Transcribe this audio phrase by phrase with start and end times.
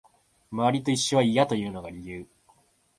[0.51, 2.27] 周りと一緒は嫌というのが理由